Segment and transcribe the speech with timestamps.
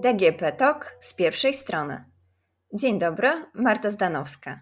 [0.00, 2.04] DGP TOK z pierwszej strony.
[2.74, 4.60] Dzień dobry, Marta Zdanowska.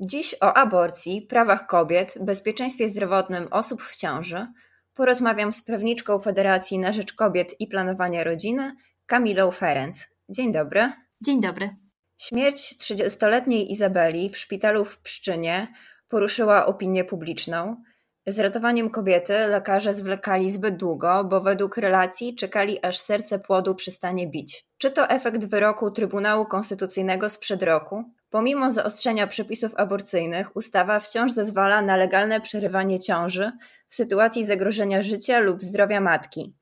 [0.00, 4.46] Dziś o aborcji, prawach kobiet, bezpieczeństwie zdrowotnym osób w ciąży
[4.94, 8.76] porozmawiam z prawniczką Federacji na Rzecz Kobiet i Planowania Rodziny,
[9.06, 10.04] Kamilą Ferenc.
[10.28, 10.92] Dzień dobry.
[11.20, 11.76] Dzień dobry.
[12.18, 15.68] Śmierć 30-letniej Izabeli w szpitalu w Pszczynie
[16.08, 17.82] poruszyła opinię publiczną.
[18.26, 24.26] Z ratowaniem kobiety lekarze zwlekali zbyt długo, bo według relacji czekali aż serce płodu przestanie
[24.26, 24.66] bić.
[24.78, 28.04] Czy to efekt wyroku Trybunału Konstytucyjnego sprzed roku?
[28.30, 33.52] Pomimo zaostrzenia przepisów aborcyjnych, ustawa wciąż zezwala na legalne przerywanie ciąży
[33.88, 36.54] w sytuacji zagrożenia życia lub zdrowia matki.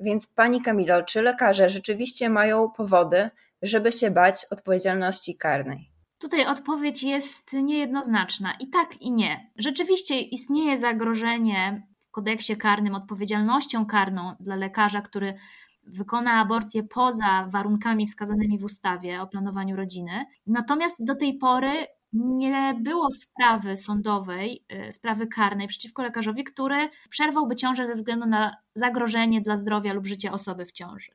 [0.00, 3.30] Więc pani Kamilo, czy lekarze rzeczywiście mają powody,
[3.62, 5.87] żeby się bać odpowiedzialności karnej?
[6.18, 9.50] Tutaj odpowiedź jest niejednoznaczna i tak i nie.
[9.56, 15.34] Rzeczywiście istnieje zagrożenie w kodeksie karnym odpowiedzialnością karną dla lekarza, który
[15.86, 20.24] wykona aborcję poza warunkami wskazanymi w ustawie o planowaniu rodziny.
[20.46, 27.56] Natomiast do tej pory nie było sprawy sądowej, y, sprawy karnej przeciwko lekarzowi, który przerwałby
[27.56, 31.12] ciążę ze względu na zagrożenie dla zdrowia lub życia osoby w ciąży.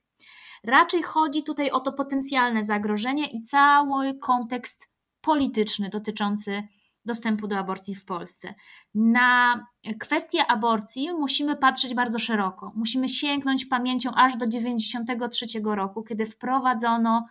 [0.63, 4.92] Raczej chodzi tutaj o to potencjalne zagrożenie i cały kontekst
[5.23, 6.63] polityczny dotyczący
[7.05, 8.53] dostępu do aborcji w Polsce.
[8.95, 9.65] Na
[9.99, 12.71] kwestię aborcji musimy patrzeć bardzo szeroko.
[12.75, 17.27] Musimy sięgnąć pamięcią aż do 1993 roku, kiedy wprowadzono,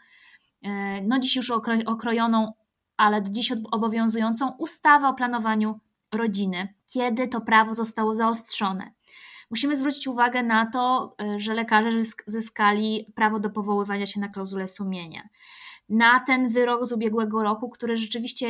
[0.62, 1.50] e, no dziś już
[1.86, 2.52] okrojoną,
[2.96, 5.80] ale do dziś obowiązującą ustawę o planowaniu
[6.12, 8.92] rodziny, kiedy to prawo zostało zaostrzone.
[9.50, 11.90] Musimy zwrócić uwagę na to, e, że lekarze
[12.26, 15.28] zyskali prawo do powoływania się na klauzulę sumienia
[15.92, 18.46] na ten wyrok z ubiegłego roku, który rzeczywiście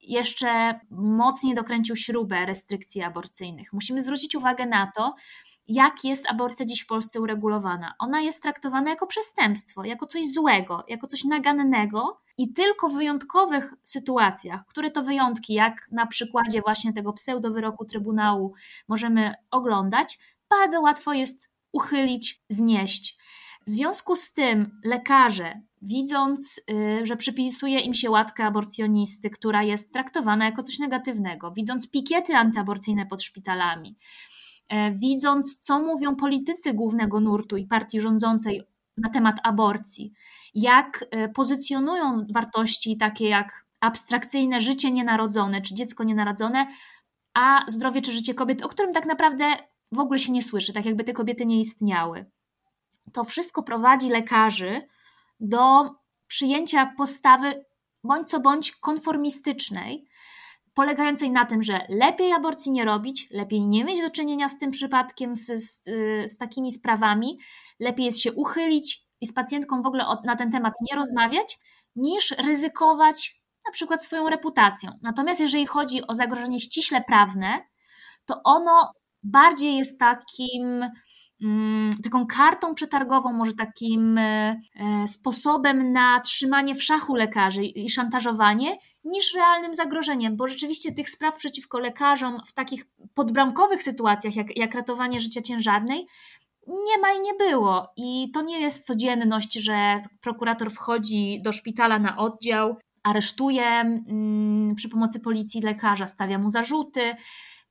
[0.00, 3.72] jeszcze mocniej dokręcił śrubę restrykcji aborcyjnych.
[3.72, 5.14] Musimy zwrócić uwagę na to,
[5.68, 7.94] jak jest aborcja dziś w Polsce uregulowana.
[7.98, 13.74] Ona jest traktowana jako przestępstwo, jako coś złego, jako coś nagannego i tylko w wyjątkowych
[13.82, 18.54] sytuacjach, które to wyjątki, jak na przykładzie właśnie tego pseudowyroku Trybunału
[18.88, 20.18] możemy oglądać,
[20.50, 23.18] bardzo łatwo jest uchylić, znieść.
[23.66, 29.92] W związku z tym lekarze, widząc, y, że przypisuje im się łatkę aborcjonisty, która jest
[29.92, 33.96] traktowana jako coś negatywnego, widząc pikiety antyaborcyjne pod szpitalami,
[34.68, 38.62] e, widząc, co mówią politycy głównego nurtu i partii rządzącej
[38.96, 40.12] na temat aborcji,
[40.54, 46.66] jak e, pozycjonują wartości takie jak abstrakcyjne życie nienarodzone czy dziecko nienarodzone,
[47.34, 49.44] a zdrowie czy życie kobiet, o którym tak naprawdę
[49.92, 52.26] w ogóle się nie słyszy, tak jakby te kobiety nie istniały.
[53.12, 54.82] To wszystko prowadzi lekarzy
[55.40, 55.90] do
[56.26, 57.64] przyjęcia postawy
[58.04, 60.08] bądź co bądź konformistycznej,
[60.74, 64.70] polegającej na tym, że lepiej aborcji nie robić, lepiej nie mieć do czynienia z tym
[64.70, 65.82] przypadkiem, z, z,
[66.30, 67.38] z takimi sprawami,
[67.80, 71.58] lepiej jest się uchylić i z pacjentką w ogóle na ten temat nie rozmawiać,
[71.96, 74.90] niż ryzykować na przykład swoją reputacją.
[75.02, 77.62] Natomiast jeżeli chodzi o zagrożenie ściśle prawne,
[78.26, 78.92] to ono
[79.22, 80.90] bardziej jest takim
[82.04, 88.76] taką kartą przetargową, może takim e, e, sposobem na trzymanie w szachu lekarzy i szantażowanie,
[89.04, 94.74] niż realnym zagrożeniem, bo rzeczywiście tych spraw przeciwko lekarzom w takich podbramkowych sytuacjach, jak, jak
[94.74, 96.06] ratowanie życia ciężarnej,
[96.66, 97.92] nie ma i nie było.
[97.96, 104.88] I to nie jest codzienność, że prokurator wchodzi do szpitala na oddział, aresztuje mm, przy
[104.88, 107.14] pomocy policji lekarza, stawia mu zarzuty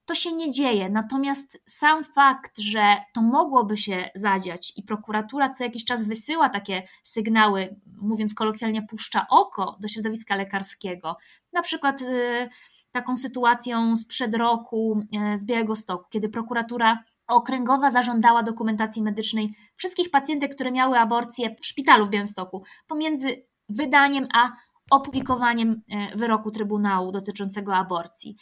[0.05, 0.89] to się nie dzieje.
[0.89, 6.83] Natomiast sam fakt, że to mogłoby się zadziać i prokuratura co jakiś czas wysyła takie
[7.03, 11.17] sygnały, mówiąc kolokwialnie, puszcza oko do środowiska lekarskiego,
[11.53, 12.49] na przykład y,
[12.91, 15.01] taką sytuacją sprzed roku
[15.33, 21.55] y, z Białego Stoku, kiedy prokuratura okręgowa zażądała dokumentacji medycznej wszystkich pacjentek, które miały aborcję
[21.61, 24.51] w szpitalu w Białymstoku, pomiędzy wydaniem a
[24.91, 28.35] opublikowaniem y, wyroku Trybunału dotyczącego aborcji.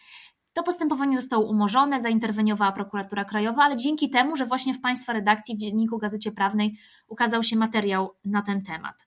[0.53, 5.55] To postępowanie zostało umorzone, zainterweniowała prokuratura krajowa, ale dzięki temu, że właśnie w Państwa redakcji
[5.55, 6.77] w Dzienniku Gazecie Prawnej
[7.07, 9.05] ukazał się materiał na ten temat.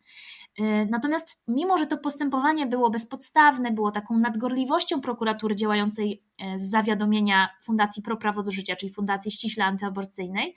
[0.60, 6.22] Y, natomiast mimo, że to postępowanie było bezpodstawne, było taką nadgorliwością prokuratury działającej
[6.54, 10.56] y, z zawiadomienia Fundacji Pro Prawo do Życia, czyli Fundacji ściśle antyaborcyjnej,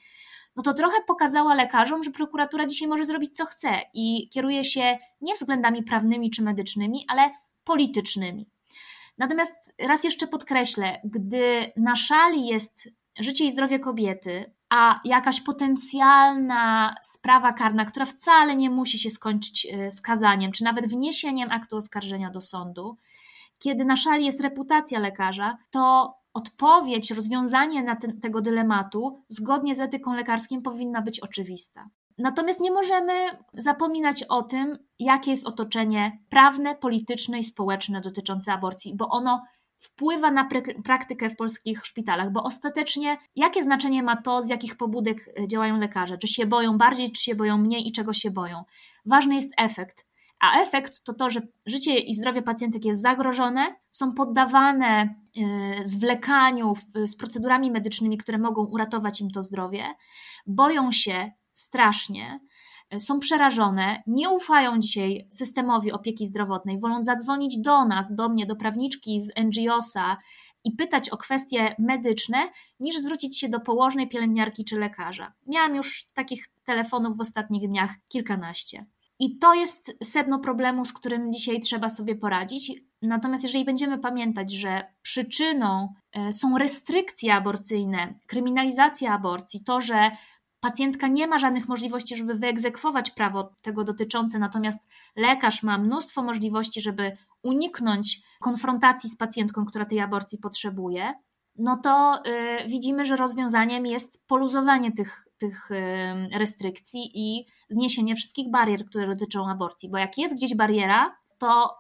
[0.56, 4.97] no to trochę pokazała lekarzom, że prokuratura dzisiaj może zrobić co chce i kieruje się
[5.21, 7.30] nie względami prawnymi czy medycznymi, ale
[7.63, 8.50] politycznymi.
[9.19, 12.89] Natomiast raz jeszcze podkreślę, gdy na szali jest
[13.19, 19.68] życie i zdrowie kobiety, a jakaś potencjalna sprawa karna, która wcale nie musi się skończyć
[19.71, 22.98] e, skazaniem, czy nawet wniesieniem aktu oskarżenia do sądu,
[23.60, 29.80] kiedy na szali jest reputacja lekarza, to odpowiedź, rozwiązanie na ten, tego dylematu zgodnie z
[29.80, 31.89] etyką lekarską powinna być oczywista.
[32.19, 33.13] Natomiast nie możemy
[33.54, 39.44] zapominać o tym, jakie jest otoczenie prawne, polityczne i społeczne dotyczące aborcji, bo ono
[39.77, 40.48] wpływa na
[40.83, 45.80] praktykę w polskich szpitalach, bo ostatecznie jakie znaczenie ma to, z jakich pobudek e, działają
[45.80, 46.18] lekarze?
[46.18, 48.63] Czy się boją bardziej, czy się boją mniej i czego się boją?
[49.06, 50.06] Ważny jest efekt.
[50.39, 55.10] A efekt to to, że życie i zdrowie pacjentek jest zagrożone, są poddawane e,
[55.86, 56.74] zwlekaniu
[57.06, 59.83] z procedurami medycznymi, które mogą uratować im to zdrowie,
[60.48, 62.39] boją się strasznie,
[63.00, 68.56] są przerażone, nie ufają dzisiaj systemowi opieki zdrowotnej, wolą zadzwonić do nas, do mnie, do
[68.56, 70.17] prawniczki z NGOsa
[70.63, 72.38] i pytać o kwestie medyczne,
[72.79, 75.33] niż zwrócić się do położnej, pielęgniarki czy lekarza.
[75.47, 78.85] Miałam już takich telefonów w ostatnich dniach kilkanaście.
[79.19, 82.71] I to jest sedno problemu, z którym dzisiaj trzeba sobie poradzić.
[83.01, 90.12] Natomiast jeżeli będziemy pamiętać, że przyczyną e, są restrykcje aborcyjne, kryminalizacja aborcji, to, że
[90.59, 96.81] Pacjentka nie ma żadnych możliwości, żeby wyegzekwować prawo tego dotyczące, natomiast lekarz ma mnóstwo możliwości,
[96.81, 101.13] żeby uniknąć konfrontacji z pacjentką, która tej aborcji potrzebuje.
[101.56, 102.21] No to
[102.65, 109.07] y, widzimy, że rozwiązaniem jest poluzowanie tych, tych y, restrykcji i zniesienie wszystkich barier, które
[109.07, 109.89] dotyczą aborcji.
[109.89, 111.75] Bo jak jest gdzieś bariera, to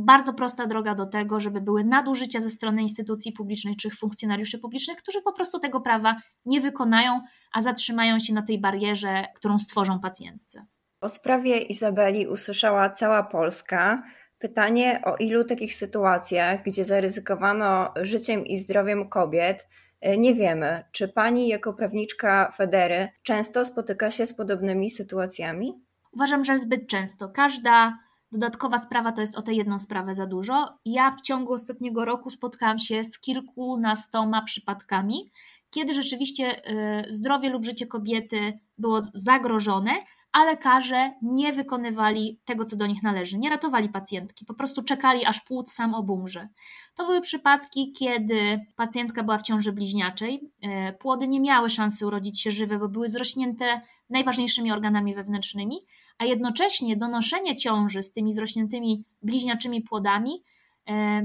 [0.00, 4.96] bardzo prosta droga do tego, żeby były nadużycia ze strony instytucji publicznych czy funkcjonariuszy publicznych,
[4.96, 7.20] którzy po prostu tego prawa nie wykonają,
[7.52, 10.66] a zatrzymają się na tej barierze, którą stworzą pacjentce.
[11.00, 14.02] O sprawie Izabeli usłyszała cała Polska.
[14.38, 19.68] Pytanie, o ilu takich sytuacjach, gdzie zaryzykowano życiem i zdrowiem kobiet,
[20.00, 20.84] e, nie wiemy.
[20.92, 25.84] Czy pani, jako prawniczka Federy, często spotyka się z podobnymi sytuacjami?
[26.12, 27.28] Uważam, że zbyt często.
[27.28, 27.98] Każda
[28.32, 30.78] Dodatkowa sprawa to jest o tę jedną sprawę za dużo.
[30.84, 35.30] Ja w ciągu ostatniego roku spotkałam się z kilkunastoma przypadkami,
[35.70, 39.92] kiedy rzeczywiście y, zdrowie lub życie kobiety było zagrożone,
[40.32, 45.26] a lekarze nie wykonywali tego, co do nich należy, nie ratowali pacjentki, po prostu czekali,
[45.26, 46.48] aż płód sam obumrze.
[46.94, 52.40] To były przypadki, kiedy pacjentka była w ciąży bliźniaczej, y, płody nie miały szansy urodzić
[52.40, 53.80] się żywe, bo były zrośnięte
[54.10, 55.76] najważniejszymi organami wewnętrznymi,
[56.20, 60.44] a jednocześnie donoszenie ciąży z tymi zrośniętymi bliźniaczymi płodami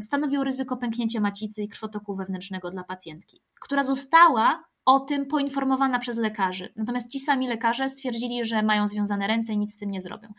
[0.02, 6.18] stanowiło ryzyko pęknięcia macicy i krwotoku wewnętrznego dla pacjentki, która została o tym poinformowana przez
[6.18, 6.74] lekarzy.
[6.76, 10.34] Natomiast ci sami lekarze stwierdzili, że mają związane ręce i nic z tym nie zrobią.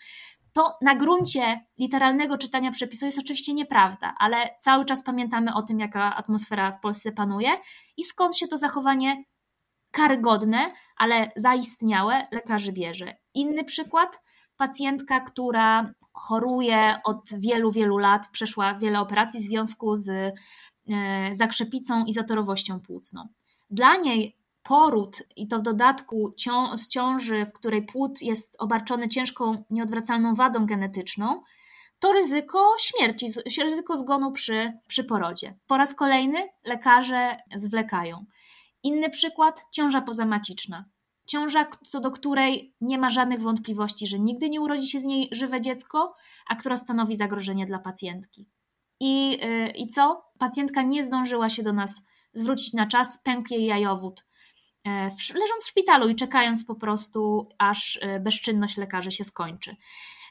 [0.53, 5.81] To na gruncie literalnego czytania przepisu jest oczywiście nieprawda, ale cały czas pamiętamy o tym,
[5.81, 7.50] jaka atmosfera w Polsce panuje
[7.97, 9.25] i skąd się to zachowanie
[9.91, 13.17] karygodne, ale zaistniałe lekarzy bierze.
[13.35, 14.25] Inny przykład
[14.56, 20.35] pacjentka, która choruje od wielu, wielu lat, przeszła wiele operacji w związku z e,
[21.32, 23.29] zakrzepicą i zatorowością płucną.
[23.70, 26.35] Dla niej poród i to w dodatku
[26.75, 31.43] z ciąży, w której płód jest obarczony ciężką, nieodwracalną wadą genetyczną,
[31.99, 33.26] to ryzyko śmierci,
[33.62, 35.55] ryzyko zgonu przy, przy porodzie.
[35.67, 38.25] Po raz kolejny lekarze zwlekają.
[38.82, 40.85] Inny przykład ciąża pozamaciczna
[41.26, 45.28] ciąża, co do której nie ma żadnych wątpliwości, że nigdy nie urodzi się z niej
[45.32, 46.14] żywe dziecko,
[46.46, 48.49] a która stanowi zagrożenie dla pacjentki.
[49.00, 50.25] I, yy, i co?
[50.38, 52.02] Pacjentka nie zdążyła się do nas
[52.34, 54.27] zwrócić na czas, pękł jej jajowód.
[54.84, 54.93] Yy,
[55.34, 59.77] leżąc w szpitalu i czekając po prostu, aż yy, bezczynność lekarzy się skończy.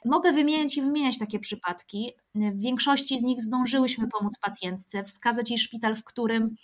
[0.05, 2.11] Mogę wymieniać i wymieniać takie przypadki.
[2.35, 6.55] W większości z nich zdążyłyśmy pomóc pacjentce, wskazać jej szpital, w którym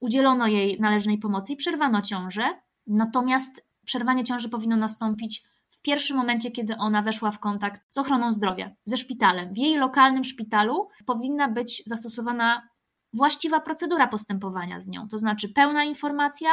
[0.00, 2.60] udzielono jej należnej pomocy i przerwano ciążę.
[2.86, 8.32] Natomiast przerwanie ciąży powinno nastąpić w pierwszym momencie, kiedy ona weszła w kontakt z ochroną
[8.32, 9.54] zdrowia, ze szpitalem.
[9.54, 12.68] W jej lokalnym szpitalu powinna być zastosowana
[13.12, 16.50] właściwa procedura postępowania z nią, to znaczy pełna informacja,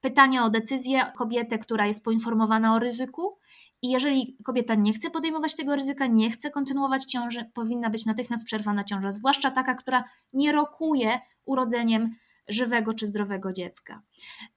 [0.00, 3.38] pytanie o decyzję kobietę, która jest poinformowana o ryzyku.
[3.82, 8.44] I jeżeli kobieta nie chce podejmować tego ryzyka, nie chce kontynuować ciąży, powinna być natychmiast
[8.44, 12.14] przerwana ciąża, zwłaszcza taka, która nie rokuje urodzeniem
[12.48, 14.02] żywego czy zdrowego dziecka.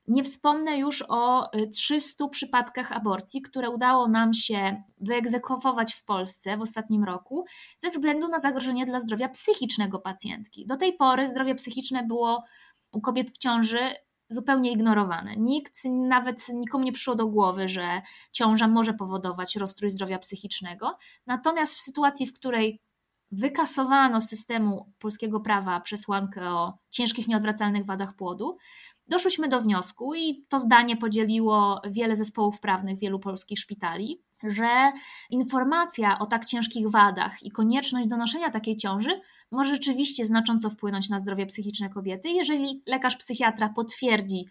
[0.08, 6.56] Nie wspomnę już o 300 y, przypadkach aborcji, które udało nam się wyegzekwować w Polsce
[6.56, 7.44] w ostatnim roku
[7.78, 10.66] ze względu na zagrożenie dla zdrowia psychicznego pacjentki.
[10.66, 12.44] Do tej pory zdrowie psychiczne było
[12.92, 13.78] u kobiet w ciąży
[14.28, 15.36] zupełnie ignorowane.
[15.36, 18.02] Nikt, nawet nikomu nie przyszło do głowy, że
[18.32, 20.98] ciąża może powodować rozstrój zdrowia psychicznego.
[21.26, 22.80] Natomiast w sytuacji, w której
[23.32, 28.56] wykasowano z systemu polskiego prawa przesłankę o ciężkich, nieodwracalnych wadach płodu,
[29.08, 34.92] doszłyśmy do wniosku, i to zdanie podzieliło wiele zespołów prawnych wielu polskich szpitali, że
[35.30, 41.18] informacja o tak ciężkich wadach i konieczność donoszenia takiej ciąży może rzeczywiście znacząco wpłynąć na
[41.18, 44.46] zdrowie psychiczne kobiety, jeżeli lekarz psychiatra potwierdzi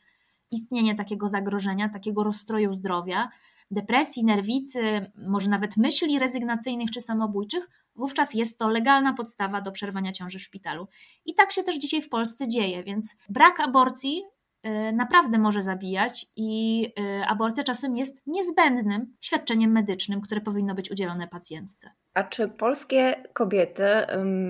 [0.52, 3.30] istnienie takiego zagrożenia, takiego rozstroju zdrowia,
[3.72, 10.12] depresji, nerwicy, może nawet myśli rezygnacyjnych czy samobójczych, wówczas jest to legalna podstawa do przerwania
[10.12, 10.88] ciąży w szpitalu.
[11.26, 14.24] I tak się też dzisiaj w Polsce dzieje, więc brak aborcji
[14.66, 20.92] y, naprawdę może zabijać i y, aborcja czasem jest niezbędnym świadczeniem medycznym, które powinno być
[20.92, 21.90] udzielone pacjentce.
[22.14, 23.86] A czy polskie kobiety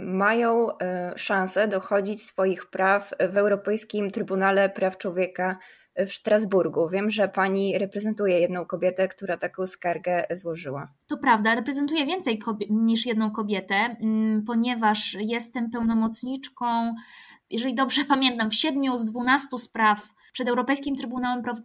[0.04, 0.76] mają y,
[1.16, 5.58] szansę dochodzić swoich praw w Europejskim Trybunale Praw Człowieka
[5.98, 6.90] w Strasburgu.
[6.90, 10.88] Wiem, że pani reprezentuje jedną kobietę, która taką skargę złożyła.
[11.08, 16.96] To prawda, reprezentuję więcej niż jedną kobietę, mm, ponieważ jestem pełnomocniczką,
[17.50, 21.58] jeżeli dobrze pamiętam, w siedmiu z dwunastu spraw przed Europejskim Trybunałem Praw,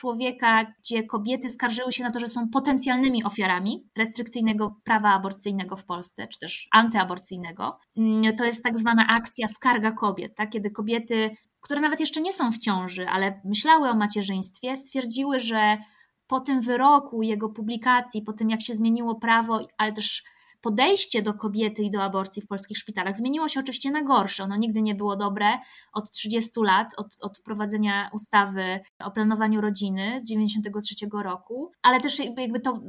[0.00, 5.84] Człowieka, gdzie kobiety skarżyły się na to, że są potencjalnymi ofiarami restrykcyjnego prawa aborcyjnego w
[5.84, 7.78] Polsce, czy też antyaborcyjnego.
[7.96, 10.50] Mm, to jest tak zwana akcja skarga kobiet, tak?
[10.50, 15.78] kiedy kobiety które nawet jeszcze nie są w ciąży, ale myślały o macierzyństwie, stwierdziły, że
[16.26, 20.24] po tym wyroku, jego publikacji, po tym jak się zmieniło prawo, ale też
[20.60, 24.44] podejście do kobiety i do aborcji w polskich szpitalach zmieniło się oczywiście na gorsze.
[24.44, 25.58] Ono nigdy nie było dobre
[25.92, 32.18] od 30 lat, od, od wprowadzenia ustawy o planowaniu rodziny z 1993 roku, ale też
[32.18, 32.80] jakby, jakby to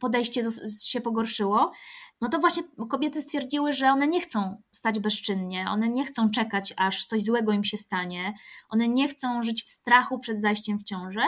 [0.00, 0.42] podejście
[0.84, 1.72] się pogorszyło
[2.20, 6.74] no to właśnie kobiety stwierdziły, że one nie chcą stać bezczynnie, one nie chcą czekać,
[6.76, 8.34] aż coś złego im się stanie,
[8.68, 11.22] one nie chcą żyć w strachu przed zajściem w ciążę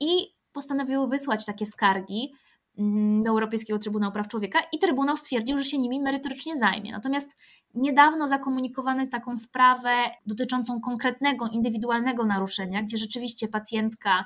[0.00, 2.32] i postanowiły wysłać takie skargi
[2.78, 6.92] mm, do Europejskiego Trybunału Praw Człowieka i Trybunał stwierdził, że się nimi merytorycznie zajmie.
[6.92, 7.36] Natomiast
[7.74, 9.94] niedawno zakomunikowano taką sprawę
[10.26, 14.24] dotyczącą konkretnego, indywidualnego naruszenia, gdzie rzeczywiście pacjentka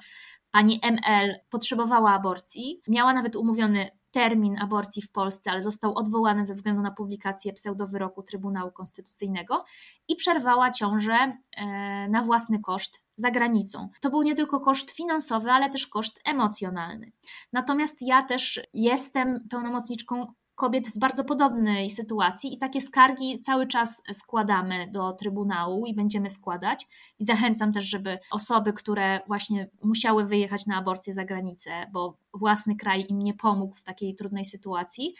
[0.50, 6.54] pani ML potrzebowała aborcji, miała nawet umówiony termin aborcji w Polsce, ale został odwołany ze
[6.54, 9.64] względu na publikację pseudowyroku Trybunału Konstytucyjnego
[10.08, 11.66] i przerwała ciążę e,
[12.08, 13.88] na własny koszt za granicą.
[14.00, 17.12] To był nie tylko koszt finansowy, ale też koszt emocjonalny.
[17.52, 24.02] Natomiast ja też jestem pełnomocniczką kobiet w bardzo podobnej sytuacji i takie skargi cały czas
[24.12, 26.86] składamy do Trybunału i będziemy składać.
[27.18, 32.76] I zachęcam też, żeby osoby, które właśnie musiały wyjechać na aborcję za granicę, bo własny
[32.76, 35.14] kraj im nie pomógł w takiej trudnej sytuacji,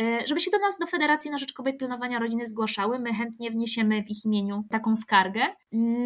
[0.00, 2.98] y, żeby się do nas, do Federacji na Rzecz Kobiet Planowania Rodziny zgłaszały.
[2.98, 5.42] My chętnie wniesiemy w ich imieniu taką skargę.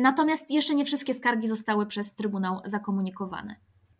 [0.03, 3.57] Natomiast jeszcze nie wszystkie skargi zostały przez Trybunał zakomunikowane.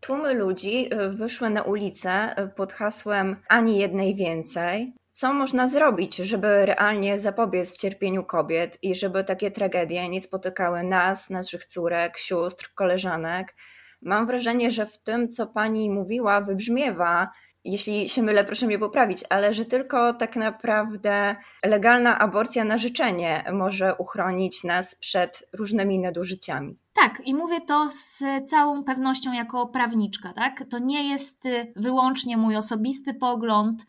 [0.07, 4.95] Tłumy ludzi y, wyszły na ulicę y, pod hasłem ani jednej więcej.
[5.13, 11.31] Co można zrobić, żeby realnie zapobiec cierpieniu kobiet i żeby takie tragedie nie spotykały nas,
[11.31, 13.55] naszych córek, sióstr, koleżanek?
[14.03, 17.31] Mam wrażenie, że w tym, co pani mówiła, wybrzmiewa,
[17.65, 23.45] jeśli się mylę, proszę mnie poprawić, ale że tylko tak naprawdę legalna aborcja na życzenie
[23.53, 26.79] może uchronić nas przed różnymi nadużyciami.
[26.93, 30.65] Tak, i mówię to z całą pewnością jako prawniczka, tak?
[30.71, 33.87] To nie jest y, wyłącznie mój osobisty pogląd,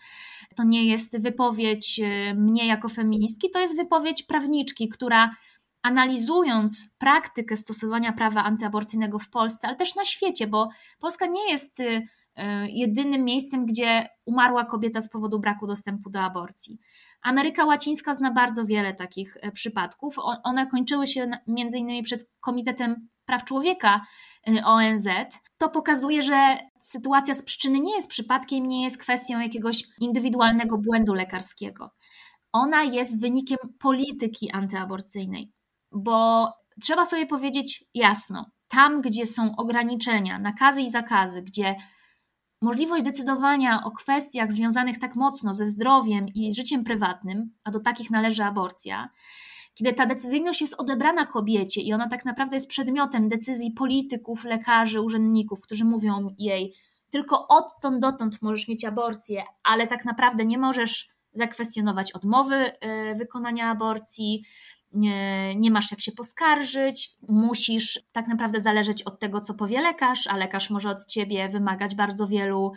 [0.56, 5.36] to nie jest wypowiedź y, mnie jako feministki, to jest wypowiedź prawniczki, która
[5.82, 11.80] analizując praktykę stosowania prawa antyaborcyjnego w Polsce, ale też na świecie, bo Polska nie jest
[11.80, 12.08] y,
[12.68, 16.80] jedynym miejscem, gdzie umarła kobieta z powodu braku dostępu do aborcji.
[17.22, 20.16] Ameryka Łacińska zna bardzo wiele takich e, przypadków.
[20.44, 24.02] One kończyły się między innymi przed Komitetem Praw Człowieka
[24.48, 25.08] e, ONZ.
[25.58, 31.14] To pokazuje, że sytuacja z przyczyny nie jest przypadkiem, nie jest kwestią jakiegoś indywidualnego błędu
[31.14, 31.92] lekarskiego.
[32.52, 35.52] Ona jest wynikiem polityki antyaborcyjnej,
[35.92, 36.50] bo
[36.82, 41.76] trzeba sobie powiedzieć jasno, tam gdzie są ograniczenia, nakazy i zakazy, gdzie
[42.66, 48.12] Możliwość decydowania o kwestiach związanych tak mocno ze zdrowiem i życiem prywatnym, a do takich
[48.12, 49.10] należy aborcja,
[49.76, 55.02] kiedy ta decyzyjność jest odebrana kobiecie i ona tak naprawdę jest przedmiotem decyzji polityków, lekarzy,
[55.02, 56.74] urzędników, którzy mówią jej,
[57.10, 62.72] tylko odtąd dotąd możesz mieć aborcję, ale tak naprawdę nie możesz zakwestionować odmowy y,
[63.16, 64.44] wykonania aborcji,
[64.96, 70.28] nie, nie masz jak się poskarżyć, musisz tak naprawdę zależeć od tego, co powie lekarz,
[70.28, 72.72] a lekarz może od ciebie wymagać bardzo wielu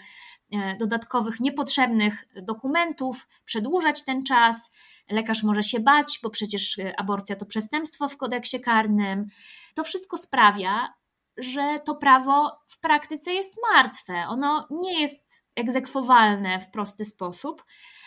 [0.53, 4.71] e, dodatkowych, niepotrzebnych dokumentów, przedłużać ten czas.
[5.11, 9.29] Lekarz może się bać, bo przecież aborcja to przestępstwo w kodeksie karnym.
[9.75, 10.95] To wszystko sprawia,
[11.37, 14.25] że to prawo w praktyce jest martwe.
[14.29, 17.65] Ono nie jest egzekwowalne w prosty sposób,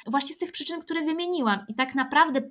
[0.08, 1.66] właśnie z tych przyczyn, które wymieniłam.
[1.68, 2.42] I tak naprawdę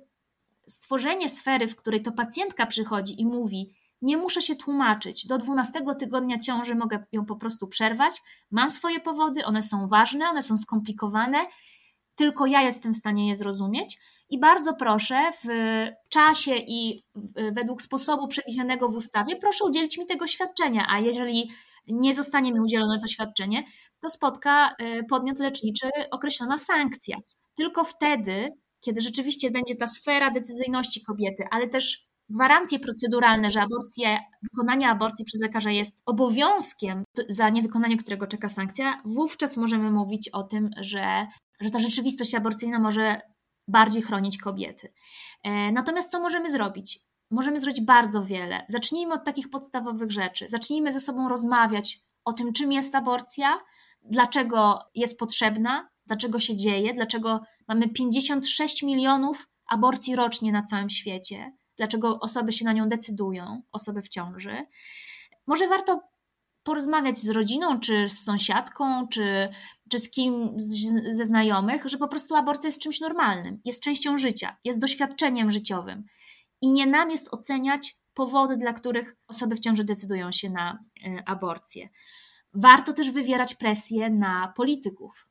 [0.71, 5.79] stworzenie sfery, w której to pacjentka przychodzi i mówi: Nie muszę się tłumaczyć, do 12
[5.99, 10.57] tygodnia ciąży mogę ją po prostu przerwać, mam swoje powody, one są ważne, one są
[10.57, 11.37] skomplikowane,
[12.15, 13.97] tylko ja jestem w stanie je zrozumieć.
[14.29, 15.47] I bardzo proszę, w
[16.09, 17.03] czasie i
[17.51, 20.85] według sposobu przewidzianego w ustawie, proszę udzielić mi tego świadczenia.
[20.89, 21.51] A jeżeli
[21.87, 23.63] nie zostanie mi udzielone to świadczenie,
[23.99, 27.17] to spotka y, podmiot leczniczy określona sankcja.
[27.55, 28.49] Tylko wtedy,
[28.81, 35.25] kiedy rzeczywiście będzie ta sfera decyzyjności kobiety, ale też gwarancje proceduralne, że aborcje, wykonanie aborcji
[35.25, 41.27] przez lekarza jest obowiązkiem, za niewykonanie którego czeka sankcja, wówczas możemy mówić o tym, że,
[41.61, 43.21] że ta rzeczywistość aborcyjna może
[43.67, 44.93] bardziej chronić kobiety.
[45.43, 46.99] E, natomiast co możemy zrobić?
[47.31, 48.65] Możemy zrobić bardzo wiele.
[48.69, 50.45] Zacznijmy od takich podstawowych rzeczy.
[50.49, 53.59] Zacznijmy ze sobą rozmawiać o tym, czym jest aborcja,
[54.01, 61.53] dlaczego jest potrzebna, dlaczego się dzieje, dlaczego mamy 56 milionów aborcji rocznie na całym świecie,
[61.77, 64.65] dlaczego osoby się na nią decydują, osoby w ciąży.
[65.47, 66.01] Może warto
[66.63, 69.49] porozmawiać z rodziną, czy z sąsiadką, czy,
[69.91, 74.17] czy z kim z, ze znajomych, że po prostu aborcja jest czymś normalnym, jest częścią
[74.17, 76.03] życia, jest doświadczeniem życiowym.
[76.61, 81.23] I nie nam jest oceniać powody, dla których osoby w ciąży decydują się na y,
[81.25, 81.89] aborcję.
[82.53, 85.30] Warto też wywierać presję na polityków,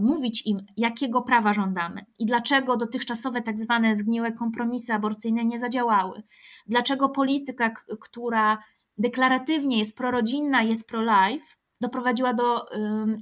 [0.00, 6.22] mówić im, jakiego prawa żądamy i dlaczego dotychczasowe tak zwane zgniłe kompromisy aborcyjne nie zadziałały.
[6.66, 8.58] Dlaczego polityka, która
[8.98, 11.46] deklaratywnie jest prorodzinna, jest pro-life,
[11.80, 12.66] doprowadziła do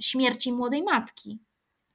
[0.01, 1.39] śmierci młodej matki,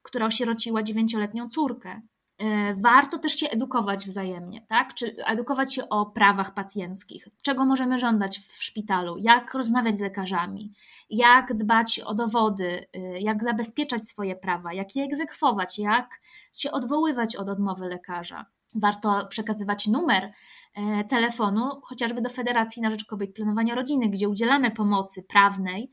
[0.02, 2.00] która osierociła dziewięcioletnią córkę.
[2.38, 4.94] E, warto też się edukować wzajemnie, tak?
[4.94, 10.72] Czy edukować się o prawach pacjenckich, czego możemy żądać w szpitalu, jak rozmawiać z lekarzami,
[11.10, 16.20] jak dbać o dowody, y, jak zabezpieczać swoje prawa, jak je egzekwować, jak
[16.52, 18.46] się odwoływać od odmowy lekarza.
[18.74, 20.32] Warto przekazywać numer
[20.74, 25.90] e, telefonu, chociażby do Federacji na Rzecz Kobiet Planowania Rodziny, gdzie udzielamy pomocy prawnej,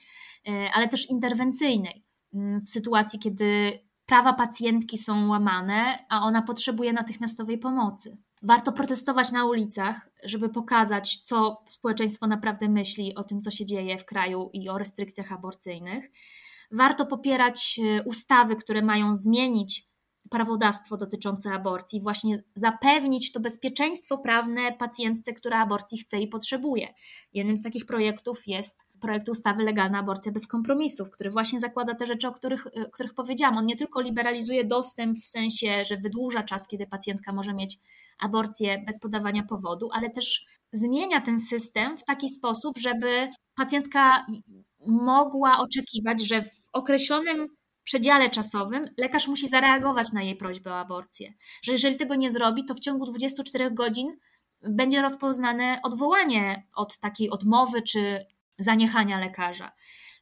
[0.48, 3.80] e, ale też interwencyjnej mm, w sytuacji, kiedy
[4.14, 8.18] prawa pacjentki są łamane, a ona potrzebuje natychmiastowej pomocy.
[8.42, 13.98] Warto protestować na ulicach, żeby pokazać, co społeczeństwo naprawdę myśli o tym, co się dzieje
[13.98, 16.12] w kraju i o restrykcjach aborcyjnych.
[16.72, 19.93] Warto popierać e, ustawy, które mają zmienić
[20.30, 26.94] prawodawstwo dotyczące aborcji, właśnie zapewnić to bezpieczeństwo prawne pacjentce, która aborcji chce i potrzebuje.
[27.34, 32.06] Jednym z takich projektów jest projekt ustawy Legalna aborcja bez kompromisów, który właśnie zakłada te
[32.06, 33.58] rzeczy, o których, o których powiedziałam.
[33.58, 37.80] On nie tylko liberalizuje dostęp w sensie, że wydłuża czas, kiedy pacjentka może mieć
[38.20, 44.26] aborcję bez podawania powodu, ale też zmienia ten system w taki sposób, żeby pacjentka
[44.88, 47.48] mogła oczekiwać, że w określonym
[47.84, 51.34] przedziale czasowym lekarz musi zareagować na jej prośbę o aborcję.
[51.64, 54.18] Że jeżeli tego nie zrobi, to w ciągu 24 godzin
[54.62, 58.26] będzie rozpoznane odwołanie od takiej odmowy czy
[58.60, 59.72] zaniechania lekarza.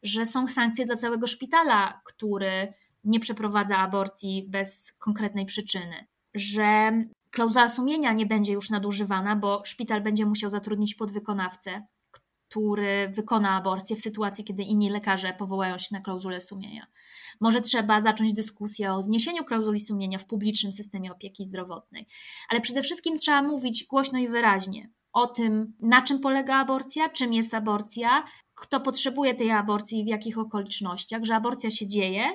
[0.03, 6.07] Że są sankcje dla całego szpitala, który nie przeprowadza aborcji bez konkretnej przyczyny.
[6.33, 6.91] Że
[7.31, 11.85] klauzula sumienia nie będzie już nadużywana, bo szpital będzie musiał zatrudnić podwykonawcę,
[12.51, 16.87] który wykona aborcję w sytuacji, kiedy inni lekarze powołają się na klauzulę sumienia.
[17.39, 22.07] Może trzeba zacząć dyskusję o zniesieniu klauzuli sumienia w publicznym systemie opieki zdrowotnej,
[22.49, 27.33] ale przede wszystkim trzeba mówić głośno i wyraźnie o tym, na czym polega aborcja, czym
[27.33, 28.23] jest aborcja,
[28.55, 32.25] kto potrzebuje tej aborcji i w jakich okolicznościach, że aborcja się dzieje,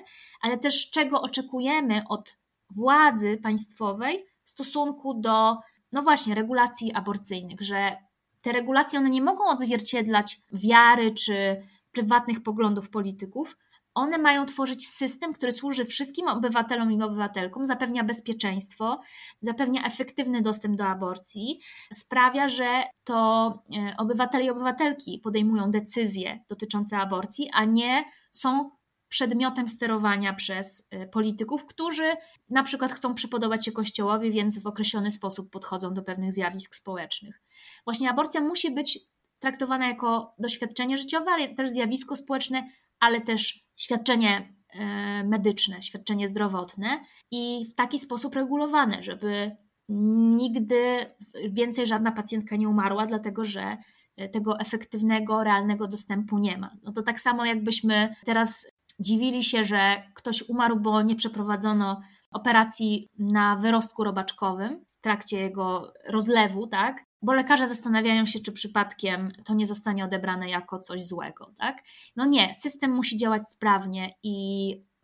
[0.40, 2.36] ale też czego oczekujemy od
[2.70, 5.56] władzy państwowej w stosunku do,
[5.92, 8.05] no właśnie, regulacji aborcyjnych, że
[8.46, 13.56] te regulacje one nie mogą odzwierciedlać wiary czy prywatnych poglądów polityków,
[13.94, 19.00] one mają tworzyć system, który służy wszystkim obywatelom i obywatelkom, zapewnia bezpieczeństwo,
[19.42, 21.60] zapewnia efektywny dostęp do aborcji,
[21.92, 28.70] sprawia, że to e, obywatele i obywatelki podejmują decyzje dotyczące aborcji, a nie są
[29.08, 32.16] przedmiotem sterowania przez e, polityków, którzy
[32.50, 37.45] na przykład chcą przypodobać się Kościołowi, więc w określony sposób podchodzą do pewnych zjawisk społecznych.
[37.84, 38.98] Właśnie aborcja musi być
[39.38, 42.68] traktowana jako doświadczenie życiowe, ale też zjawisko społeczne,
[43.00, 49.56] ale też świadczenie e, medyczne, świadczenie zdrowotne i w taki sposób regulowane, żeby
[49.88, 51.06] nigdy
[51.50, 53.76] więcej żadna pacjentka nie umarła, dlatego że
[54.32, 56.76] tego efektywnego, realnego dostępu nie ma.
[56.82, 58.66] No to tak samo jakbyśmy teraz
[59.00, 66.66] dziwili się, że ktoś umarł, bo nie przeprowadzono operacji na wyrostku robaczkowym trakcie jego rozlewu,
[66.66, 67.04] tak?
[67.22, 71.82] Bo lekarze zastanawiają się, czy przypadkiem to nie zostanie odebrane jako coś złego, tak?
[72.16, 74.36] No nie, system musi działać sprawnie i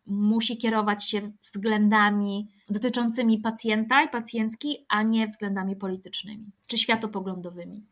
[0.07, 7.87] musi kierować się względami dotyczącymi pacjenta i pacjentki, a nie względami politycznymi czy światopoglądowymi.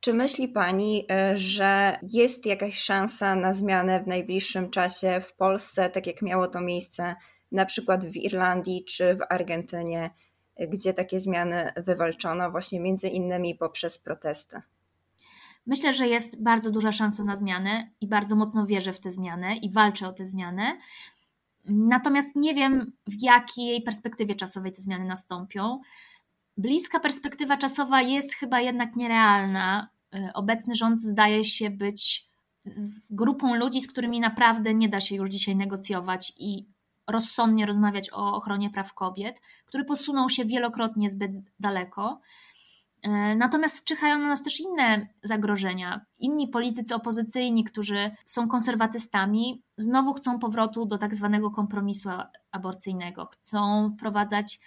[0.00, 5.90] Czy myśli Pani, e, że jest jakaś szansa na zmianę w najbliższym czasie w Polsce,
[5.90, 7.14] tak jak miało to miejsce
[7.52, 10.10] na przykład w Irlandii czy w Argentynie,
[10.68, 14.62] gdzie takie zmiany wywalczono właśnie między innymi poprzez protesty?
[15.66, 19.56] Myślę, że jest bardzo duża szansa na zmianę i bardzo mocno wierzę w tę zmianę
[19.56, 20.78] i walczę o tę zmianę.
[21.64, 25.80] Natomiast nie wiem, w jakiej perspektywie czasowej te zmiany nastąpią.
[26.56, 29.88] Bliska perspektywa czasowa jest chyba jednak nierealna.
[30.14, 32.28] Y, obecny rząd zdaje się być
[32.64, 36.66] z grupą ludzi, z którymi naprawdę nie da się już dzisiaj negocjować i
[37.06, 42.20] rozsądnie rozmawiać o ochronie praw kobiet, który posunął się wielokrotnie zbyt daleko.
[43.02, 46.00] E, natomiast czyhają na nas też inne zagrożenia.
[46.18, 52.08] Inni politycy opozycyjni, którzy są konserwatystami, znowu chcą powrotu do tak zwanego kompromisu
[52.50, 53.26] aborcyjnego.
[53.26, 54.60] Chcą wprowadzać,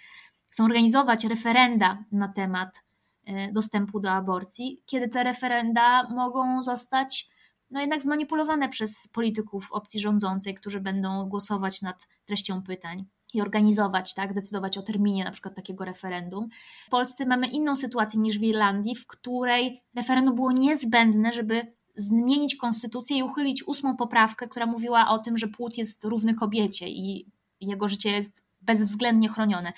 [0.50, 2.82] chcą organizować referenda na temat
[3.24, 7.35] e, dostępu do aborcji, kiedy te referenda mogą zostać
[7.70, 14.14] no jednak zmanipulowane przez polityków opcji rządzącej, którzy będą głosować nad treścią pytań i organizować,
[14.14, 16.48] tak, decydować o terminie na przykład takiego referendum.
[16.86, 22.56] W Polsce mamy inną sytuację niż w Irlandii, w której referendum było niezbędne, żeby zmienić
[22.56, 27.30] konstytucję i uchylić ósmą poprawkę, która mówiła o tym, że płód jest równy kobiecie i
[27.60, 29.72] jego życie jest bezwzględnie chronione.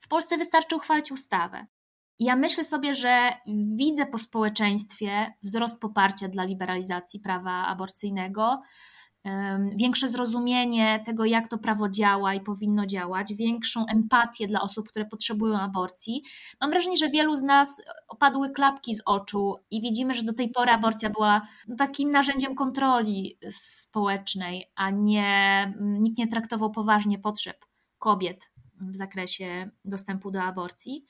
[0.00, 1.66] W Polsce wystarczy uchwalić ustawę.
[2.18, 3.32] Ja myślę sobie, że
[3.76, 8.62] widzę po społeczeństwie wzrost poparcia dla liberalizacji prawa aborcyjnego,
[9.76, 15.04] większe zrozumienie tego, jak to prawo działa i powinno działać, większą empatię dla osób, które
[15.04, 16.22] potrzebują aborcji.
[16.60, 20.50] Mam wrażenie, że wielu z nas opadły klapki z oczu i widzimy, że do tej
[20.50, 27.66] pory aborcja była no, takim narzędziem kontroli społecznej, a nie nikt nie traktował poważnie potrzeb
[27.98, 28.50] kobiet
[28.80, 31.04] w zakresie dostępu do aborcji.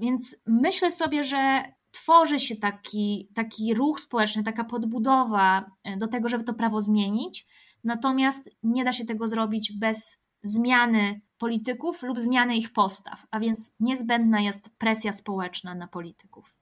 [0.00, 6.28] Więc myślę sobie, że tworzy się taki, taki ruch społeczny, taka podbudowa e, do tego,
[6.28, 7.46] żeby to prawo zmienić,
[7.84, 13.74] natomiast nie da się tego zrobić bez zmiany polityków lub zmiany ich postaw, a więc
[13.80, 16.56] niezbędna jest presja społeczna na polityków.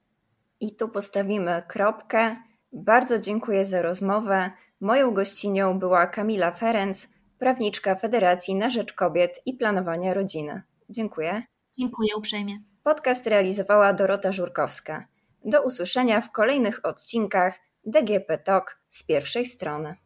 [0.61, 2.37] I tu postawimy kropkę.
[2.73, 4.51] Bardzo dziękuję za rozmowę.
[4.81, 10.63] Moją gościnią była Kamila Ferenc, prawniczka Federacji na Rzecz Kobiet i Planowania Rodziny.
[10.91, 11.43] Dziękuję.
[11.79, 12.68] Dziękuję uprzejmie.
[12.89, 15.05] Podcast realizowała Dorota Żurkowska.
[15.45, 19.97] Do usłyszenia w kolejnych odcinkach DGP Talk z pierwszej strony.